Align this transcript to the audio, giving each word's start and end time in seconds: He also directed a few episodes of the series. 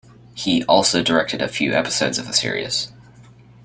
He 0.33 0.63
also 0.63 1.03
directed 1.03 1.43
a 1.43 1.47
few 1.47 1.73
episodes 1.73 2.17
of 2.17 2.25
the 2.25 2.33
series. 2.33 2.91